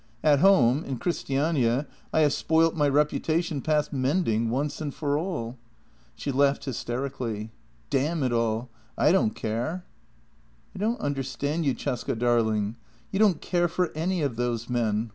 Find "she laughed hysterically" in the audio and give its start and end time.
6.15-7.51